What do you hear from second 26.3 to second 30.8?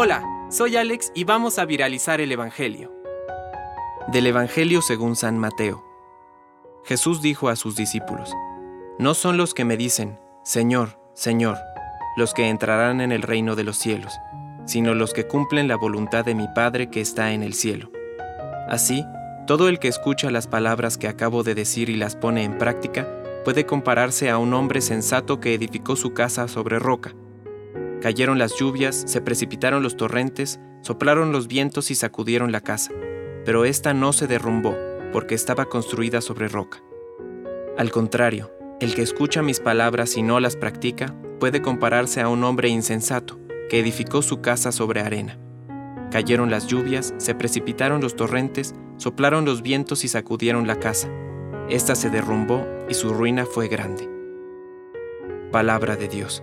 sobre roca. Cayeron las lluvias, se precipitaron los torrentes,